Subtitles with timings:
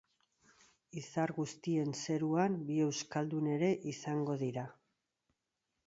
[1.01, 4.69] Izar guztien zeruan bi euskaldun ere izango dira.